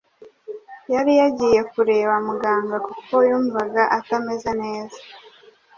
Yari 0.93 1.13
yagiye 1.21 1.59
kureba 1.71 2.13
muganga 2.27 2.75
kuko 2.87 3.13
yumvaga 3.29 3.81
atameze 3.97 4.51
neza. 4.61 4.99